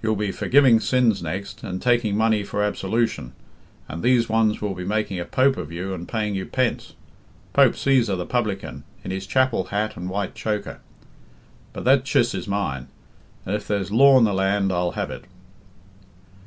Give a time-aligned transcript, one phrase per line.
[0.00, 3.34] You'll be forgiving sins next, and taking money for absolution,
[3.86, 6.94] and these ones will be making a pope of you and paying you pence.
[7.52, 10.80] Pope Cæsar, the publican, in his chapel hat and white choker!
[11.74, 12.88] But that chiss is mine,
[13.44, 15.26] and if there's law in the land I'll have it."